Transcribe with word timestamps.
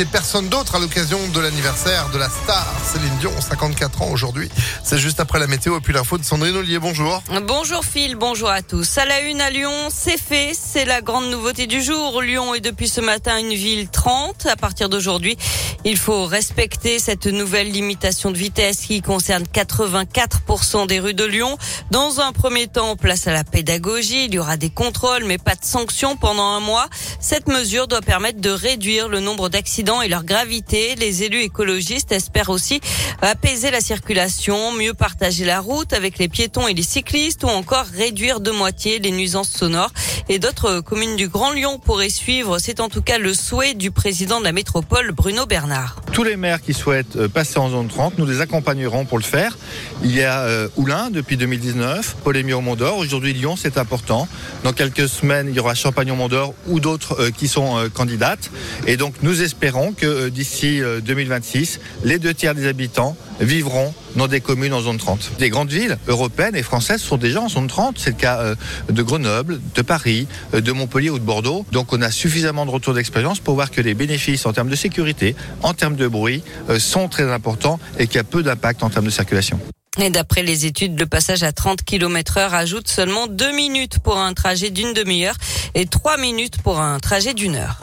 Et 0.00 0.04
personne 0.04 0.48
d'autre 0.48 0.74
à 0.74 0.80
l'occasion 0.80 1.20
de 1.28 1.38
l'anniversaire 1.38 2.10
de 2.10 2.18
la 2.18 2.28
star 2.28 2.66
Céline 2.84 3.16
Dion, 3.20 3.30
54 3.40 4.02
ans 4.02 4.08
aujourd'hui. 4.10 4.48
C'est 4.82 4.98
juste 4.98 5.20
après 5.20 5.38
la 5.38 5.46
météo 5.46 5.78
et 5.78 5.80
puis 5.80 5.92
l'info 5.92 6.18
de 6.18 6.24
Sandrine 6.24 6.56
Ollier. 6.56 6.80
Bonjour. 6.80 7.22
Bonjour 7.46 7.84
Phil, 7.84 8.16
bonjour 8.16 8.48
à 8.48 8.62
tous. 8.62 8.98
À 8.98 9.04
la 9.04 9.20
une 9.20 9.40
à 9.40 9.50
Lyon, 9.50 9.70
c'est 9.90 10.18
fait, 10.18 10.50
c'est 10.52 10.84
la 10.84 11.00
grande 11.00 11.30
nouveauté 11.30 11.68
du 11.68 11.80
jour. 11.80 12.22
Lyon 12.22 12.54
est 12.56 12.60
depuis 12.60 12.88
ce 12.88 13.00
matin 13.00 13.38
une 13.38 13.54
ville 13.54 13.88
30. 13.88 14.46
À 14.46 14.56
partir 14.56 14.88
d'aujourd'hui, 14.88 15.36
il 15.84 15.96
faut 15.96 16.26
respecter 16.26 16.98
cette 16.98 17.26
nouvelle 17.26 17.70
limitation 17.70 18.32
de 18.32 18.36
vitesse 18.36 18.80
qui 18.80 19.00
concerne 19.00 19.44
84% 19.44 20.88
des 20.88 20.98
rues 20.98 21.14
de 21.14 21.24
Lyon. 21.24 21.56
Dans 21.92 22.18
un 22.18 22.32
premier 22.32 22.66
temps, 22.66 22.96
place 22.96 23.28
à 23.28 23.32
la 23.32 23.44
pédagogie. 23.44 24.24
Il 24.24 24.34
y 24.34 24.40
aura 24.40 24.56
des 24.56 24.70
contrôles, 24.70 25.22
mais 25.24 25.38
pas 25.38 25.54
de 25.54 25.64
sanctions 25.64 26.16
pendant 26.16 26.48
un 26.48 26.60
mois. 26.60 26.88
Cette 27.26 27.48
mesure 27.48 27.88
doit 27.88 28.02
permettre 28.02 28.42
de 28.42 28.50
réduire 28.50 29.08
le 29.08 29.18
nombre 29.18 29.48
d'accidents 29.48 30.02
et 30.02 30.08
leur 30.08 30.24
gravité. 30.24 30.94
Les 30.96 31.22
élus 31.22 31.40
écologistes 31.40 32.12
espèrent 32.12 32.50
aussi 32.50 32.82
apaiser 33.22 33.70
la 33.70 33.80
circulation, 33.80 34.72
mieux 34.72 34.92
partager 34.92 35.46
la 35.46 35.60
route 35.60 35.94
avec 35.94 36.18
les 36.18 36.28
piétons 36.28 36.68
et 36.68 36.74
les 36.74 36.82
cyclistes 36.82 37.42
ou 37.42 37.48
encore 37.48 37.86
réduire 37.86 38.40
de 38.40 38.50
moitié 38.50 38.98
les 38.98 39.10
nuisances 39.10 39.48
sonores. 39.48 39.94
Et 40.28 40.38
d'autres 40.38 40.80
communes 40.80 41.16
du 41.16 41.28
Grand 41.28 41.52
Lyon 41.52 41.78
pourraient 41.78 42.10
suivre. 42.10 42.58
C'est 42.58 42.78
en 42.78 42.90
tout 42.90 43.00
cas 43.00 43.16
le 43.16 43.32
souhait 43.32 43.72
du 43.72 43.90
président 43.90 44.38
de 44.38 44.44
la 44.44 44.52
métropole, 44.52 45.12
Bruno 45.12 45.46
Bernard. 45.46 46.03
Tous 46.14 46.22
les 46.22 46.36
maires 46.36 46.62
qui 46.62 46.74
souhaitent 46.74 47.16
euh, 47.16 47.26
passer 47.26 47.58
en 47.58 47.70
zone 47.70 47.88
30, 47.88 48.18
nous 48.18 48.26
les 48.26 48.40
accompagnerons 48.40 49.04
pour 49.04 49.18
le 49.18 49.24
faire. 49.24 49.58
Il 50.04 50.14
y 50.14 50.22
a 50.22 50.42
euh, 50.42 50.68
Oulin 50.76 51.10
depuis 51.10 51.36
2019, 51.36 52.18
Polémie 52.22 52.52
au 52.52 52.60
Mont 52.60 52.76
d'Or. 52.76 52.98
Aujourd'hui, 52.98 53.32
Lyon, 53.32 53.56
c'est 53.56 53.78
important. 53.78 54.28
Dans 54.62 54.72
quelques 54.72 55.08
semaines, 55.08 55.48
il 55.48 55.56
y 55.56 55.58
aura 55.58 55.74
Champagne 55.74 56.12
au 56.12 56.14
Mont 56.14 56.28
d'Or 56.28 56.54
ou 56.68 56.78
d'autres 56.78 57.20
euh, 57.20 57.30
qui 57.32 57.48
sont 57.48 57.90
candidates. 57.92 58.52
Et 58.86 58.96
donc, 58.96 59.14
nous 59.22 59.42
espérons 59.42 59.90
que 59.92 60.28
d'ici 60.28 60.80
euh, 60.80 61.00
2026, 61.00 61.80
les 62.04 62.20
deux 62.20 62.32
tiers 62.32 62.54
des 62.54 62.68
habitants 62.68 63.16
vivront 63.40 63.92
dans 64.16 64.28
des 64.28 64.40
communes 64.40 64.72
en 64.72 64.80
zone 64.80 64.98
30. 64.98 65.32
Des 65.38 65.50
grandes 65.50 65.70
villes 65.70 65.98
européennes 66.08 66.56
et 66.56 66.62
françaises 66.62 67.02
sont 67.02 67.16
déjà 67.16 67.40
en 67.40 67.48
zone 67.48 67.66
30. 67.66 67.96
C'est 67.98 68.10
le 68.10 68.16
cas 68.16 68.40
euh, 68.40 68.54
de 68.88 69.02
Grenoble, 69.02 69.60
de 69.74 69.82
Paris, 69.82 70.26
euh, 70.54 70.60
de 70.60 70.72
Montpellier 70.72 71.10
ou 71.10 71.18
de 71.18 71.24
Bordeaux. 71.24 71.66
Donc 71.72 71.92
on 71.92 72.02
a 72.02 72.10
suffisamment 72.10 72.66
de 72.66 72.70
retours 72.70 72.94
d'expérience 72.94 73.40
pour 73.40 73.54
voir 73.54 73.70
que 73.70 73.80
les 73.80 73.94
bénéfices 73.94 74.46
en 74.46 74.52
termes 74.52 74.70
de 74.70 74.76
sécurité, 74.76 75.34
en 75.62 75.74
termes 75.74 75.96
de 75.96 76.08
bruit, 76.08 76.42
euh, 76.70 76.78
sont 76.78 77.08
très 77.08 77.30
importants 77.30 77.78
et 77.98 78.06
qu'il 78.06 78.16
y 78.16 78.20
a 78.20 78.24
peu 78.24 78.42
d'impact 78.42 78.82
en 78.82 78.90
termes 78.90 79.06
de 79.06 79.10
circulation. 79.10 79.58
Et 80.00 80.10
d'après 80.10 80.42
les 80.42 80.66
études, 80.66 80.98
le 80.98 81.06
passage 81.06 81.44
à 81.44 81.52
30 81.52 81.84
km 81.84 82.38
heure 82.38 82.54
ajoute 82.54 82.88
seulement 82.88 83.28
2 83.28 83.52
minutes 83.54 84.00
pour 84.00 84.18
un 84.18 84.32
trajet 84.34 84.70
d'une 84.70 84.92
demi-heure 84.92 85.36
et 85.74 85.86
3 85.86 86.16
minutes 86.16 86.60
pour 86.62 86.80
un 86.80 86.98
trajet 86.98 87.32
d'une 87.32 87.54
heure. 87.54 87.80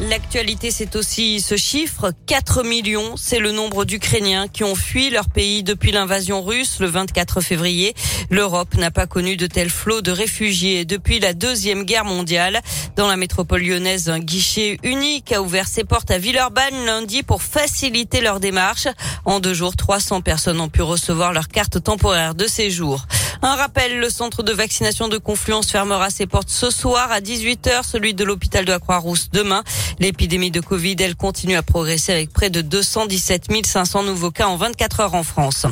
L'actualité, 0.00 0.70
c'est 0.70 0.94
aussi 0.94 1.40
ce 1.40 1.56
chiffre. 1.56 2.12
4 2.26 2.62
millions, 2.62 3.16
c'est 3.16 3.40
le 3.40 3.50
nombre 3.50 3.84
d'Ukrainiens 3.84 4.46
qui 4.46 4.62
ont 4.62 4.76
fui 4.76 5.10
leur 5.10 5.28
pays 5.28 5.64
depuis 5.64 5.90
l'invasion 5.90 6.40
russe 6.40 6.78
le 6.78 6.86
24 6.86 7.40
février. 7.40 7.94
L'Europe 8.30 8.76
n'a 8.76 8.92
pas 8.92 9.08
connu 9.08 9.36
de 9.36 9.48
tels 9.48 9.70
flots 9.70 10.00
de 10.00 10.12
réfugiés 10.12 10.84
depuis 10.84 11.18
la 11.18 11.34
Deuxième 11.34 11.82
Guerre 11.82 12.04
mondiale. 12.04 12.60
Dans 12.94 13.08
la 13.08 13.16
métropole 13.16 13.62
lyonnaise, 13.62 14.08
un 14.08 14.20
guichet 14.20 14.78
unique 14.84 15.32
a 15.32 15.42
ouvert 15.42 15.66
ses 15.66 15.82
portes 15.82 16.12
à 16.12 16.18
Villeurbanne 16.18 16.86
lundi 16.86 17.24
pour 17.24 17.42
faciliter 17.42 18.20
leur 18.20 18.38
démarche. 18.38 18.86
En 19.24 19.40
deux 19.40 19.54
jours, 19.54 19.74
300 19.74 20.20
personnes 20.20 20.60
ont 20.60 20.68
pu 20.68 20.82
recevoir 20.82 21.32
leur 21.32 21.48
carte 21.48 21.82
temporaire 21.82 22.36
de 22.36 22.46
séjour. 22.46 23.04
Un 23.40 23.54
rappel, 23.54 24.00
le 24.00 24.10
centre 24.10 24.42
de 24.42 24.52
vaccination 24.52 25.06
de 25.06 25.16
Confluence 25.16 25.70
fermera 25.70 26.10
ses 26.10 26.26
portes 26.26 26.48
ce 26.48 26.70
soir 26.70 27.12
à 27.12 27.20
18h, 27.20 27.84
celui 27.84 28.12
de 28.12 28.24
l'hôpital 28.24 28.64
de 28.64 28.72
la 28.72 28.80
Croix-Rousse 28.80 29.30
demain. 29.32 29.62
L'épidémie 30.00 30.50
de 30.50 30.60
Covid, 30.60 30.96
elle 30.98 31.14
continue 31.14 31.54
à 31.54 31.62
progresser 31.62 32.10
avec 32.10 32.32
près 32.32 32.50
de 32.50 32.62
217 32.62 33.46
500 33.64 34.02
nouveaux 34.02 34.32
cas 34.32 34.48
en 34.48 34.56
24 34.56 35.00
heures 35.00 35.14
en 35.14 35.22
France. 35.22 35.66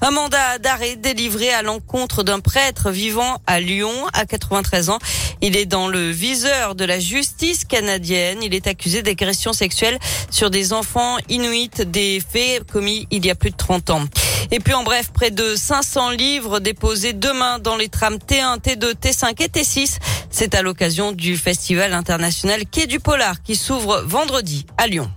Un 0.00 0.10
mandat 0.12 0.58
d'arrêt 0.58 0.96
délivré 0.96 1.50
à 1.50 1.60
l'encontre 1.60 2.22
d'un 2.22 2.40
prêtre 2.40 2.90
vivant 2.90 3.42
à 3.46 3.60
Lyon 3.60 3.92
à 4.14 4.24
93 4.24 4.88
ans. 4.88 4.98
Il 5.42 5.56
est 5.56 5.66
dans 5.66 5.88
le 5.88 6.10
viseur 6.10 6.74
de 6.74 6.86
la 6.86 6.98
justice 6.98 7.66
canadienne. 7.66 8.38
Il 8.42 8.54
est 8.54 8.66
accusé 8.66 9.02
d'agression 9.02 9.52
sexuelle 9.52 9.98
sur 10.30 10.48
des 10.48 10.72
enfants 10.72 11.18
inuits, 11.28 11.70
des 11.84 12.20
faits 12.26 12.64
commis 12.70 13.06
il 13.10 13.26
y 13.26 13.30
a 13.30 13.34
plus 13.34 13.50
de 13.50 13.56
30 13.56 13.90
ans. 13.90 14.04
Et 14.52 14.58
puis 14.58 14.74
en 14.74 14.82
bref, 14.82 15.10
près 15.12 15.30
de 15.30 15.54
500 15.54 16.10
livres 16.10 16.58
déposés 16.58 17.12
demain 17.12 17.58
dans 17.58 17.76
les 17.76 17.88
trams 17.88 18.16
T1, 18.16 18.58
T2, 18.60 18.94
T5 18.94 19.42
et 19.42 19.48
T6. 19.48 19.98
C'est 20.30 20.54
à 20.54 20.62
l'occasion 20.62 21.12
du 21.12 21.36
festival 21.36 21.92
international 21.92 22.64
Quai 22.66 22.86
du 22.86 22.98
Polar 22.98 23.42
qui 23.42 23.54
s'ouvre 23.54 24.02
vendredi 24.06 24.66
à 24.76 24.86
Lyon. 24.86 25.10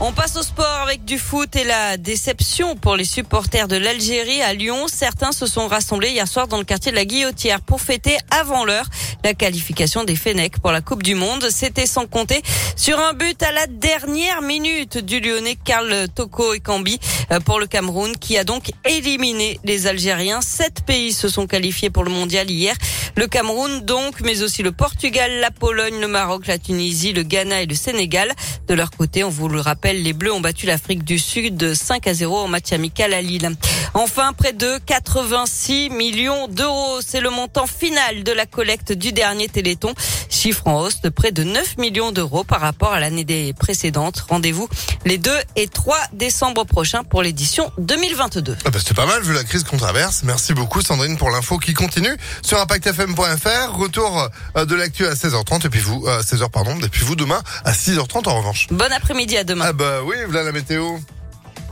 On 0.00 0.12
passe 0.12 0.36
au 0.36 0.42
sport 0.42 0.80
avec 0.82 1.04
du 1.04 1.18
foot 1.18 1.54
et 1.54 1.62
la 1.62 1.96
déception 1.96 2.74
pour 2.74 2.96
les 2.96 3.04
supporters 3.04 3.68
de 3.68 3.76
l'Algérie 3.76 4.42
à 4.42 4.52
Lyon. 4.52 4.86
Certains 4.88 5.30
se 5.30 5.46
sont 5.46 5.68
rassemblés 5.68 6.10
hier 6.10 6.26
soir 6.26 6.48
dans 6.48 6.58
le 6.58 6.64
quartier 6.64 6.90
de 6.90 6.96
la 6.96 7.04
Guillotière 7.04 7.60
pour 7.60 7.80
fêter 7.80 8.16
avant 8.30 8.64
l'heure 8.64 8.86
la 9.22 9.34
qualification 9.34 10.02
des 10.02 10.16
Fennecs 10.16 10.58
pour 10.60 10.72
la 10.72 10.80
Coupe 10.80 11.04
du 11.04 11.14
Monde. 11.14 11.48
C'était 11.48 11.86
sans 11.86 12.06
compter 12.06 12.42
sur 12.76 12.98
un 12.98 13.12
but 13.12 13.40
à 13.44 13.52
la 13.52 13.66
dernière 13.68 14.42
minute 14.42 14.98
du 14.98 15.20
Lyonnais 15.20 15.56
Karl 15.64 16.08
Toko 16.12 16.54
Ekambi 16.54 16.98
pour 17.44 17.60
le 17.60 17.66
Cameroun 17.66 18.16
qui 18.16 18.36
a 18.36 18.42
donc 18.42 18.72
éliminé 18.84 19.60
les 19.64 19.86
Algériens. 19.86 20.40
Sept 20.40 20.84
pays 20.84 21.12
se 21.12 21.28
sont 21.28 21.46
qualifiés 21.46 21.88
pour 21.88 22.02
le 22.02 22.10
mondial 22.10 22.50
hier. 22.50 22.74
Le 23.16 23.26
Cameroun 23.26 23.80
donc, 23.80 24.20
mais 24.22 24.42
aussi 24.42 24.62
le 24.62 24.72
Portugal, 24.72 25.30
la 25.40 25.50
Pologne, 25.50 26.00
le 26.00 26.08
Maroc, 26.08 26.46
la 26.46 26.58
Tunisie, 26.58 27.12
le 27.12 27.22
Ghana 27.22 27.62
et 27.62 27.66
le 27.66 27.74
Sénégal. 27.74 28.32
De 28.66 28.74
leur 28.74 28.90
côté, 28.90 29.22
on 29.22 29.28
vous 29.28 29.48
le 29.48 29.60
rappelle, 29.60 30.02
les 30.02 30.12
Bleus 30.12 30.32
ont 30.32 30.40
battu 30.40 30.66
l'Afrique 30.66 31.04
du 31.04 31.18
Sud 31.18 31.56
de 31.56 31.74
5 31.74 32.06
à 32.06 32.14
0 32.14 32.36
en 32.36 32.48
match 32.48 32.72
amical 32.72 33.14
à 33.14 33.22
Lille. 33.22 33.50
Enfin, 33.94 34.32
près 34.32 34.52
de 34.52 34.78
86 34.86 35.90
millions 35.90 36.48
d'euros. 36.48 36.98
C'est 37.06 37.20
le 37.20 37.30
montant 37.30 37.68
final 37.68 38.24
de 38.24 38.32
la 38.32 38.44
collecte 38.44 38.92
du 38.92 39.12
dernier 39.12 39.48
Téléthon. 39.48 39.94
Chiffre 40.28 40.66
en 40.66 40.80
hausse 40.80 41.00
de 41.00 41.08
près 41.08 41.30
de 41.30 41.44
9 41.44 41.78
millions 41.78 42.10
d'euros 42.10 42.42
par 42.42 42.60
rapport 42.60 42.92
à 42.92 42.98
l'année 42.98 43.24
des 43.24 43.52
précédentes. 43.52 44.24
Rendez-vous 44.28 44.68
les 45.04 45.16
2 45.16 45.30
et 45.54 45.68
3 45.68 45.96
décembre 46.12 46.64
prochains 46.64 47.04
pour 47.04 47.22
l'édition 47.22 47.70
2022. 47.78 48.56
Ah 48.64 48.70
bah 48.70 48.78
c'est 48.84 48.96
pas 48.96 49.06
mal 49.06 49.22
vu 49.22 49.32
la 49.32 49.44
crise 49.44 49.62
qu'on 49.62 49.76
traverse. 49.76 50.22
Merci 50.24 50.54
beaucoup 50.54 50.82
Sandrine 50.82 51.16
pour 51.16 51.30
l'info 51.30 51.58
qui 51.58 51.72
continue 51.72 52.16
sur 52.42 52.58
impactfm.fr. 52.58 53.76
Retour 53.76 54.28
euh, 54.56 54.64
de 54.64 54.74
l'actu 54.74 55.06
à 55.06 55.14
16h30 55.14 55.66
et 55.66 55.70
puis 55.70 55.80
vous, 55.80 56.04
euh, 56.08 56.20
16h 56.20 56.50
pardon, 56.50 56.76
et 56.80 56.88
puis 56.88 57.04
vous 57.04 57.14
demain 57.14 57.42
à 57.64 57.72
6h30 57.72 58.28
en 58.28 58.38
revanche. 58.38 58.66
Bon 58.70 58.92
après-midi 58.92 59.36
à 59.36 59.44
demain. 59.44 59.66
Ah 59.68 59.72
bah 59.72 60.00
oui, 60.04 60.16
voilà 60.26 60.42
la 60.42 60.52
météo. 60.52 60.98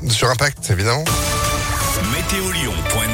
Sur 0.08 0.30
Impact, 0.30 0.70
évidemment. 0.70 1.04
Météolion.net 2.32 3.12